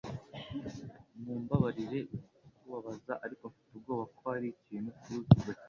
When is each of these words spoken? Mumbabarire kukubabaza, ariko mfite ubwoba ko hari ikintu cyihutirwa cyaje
Mumbabarire 1.23 1.99
kukubabaza, 2.39 3.13
ariko 3.25 3.43
mfite 3.51 3.71
ubwoba 3.77 4.03
ko 4.15 4.19
hari 4.33 4.47
ikintu 4.55 4.89
cyihutirwa 5.01 5.41
cyaje 5.43 5.59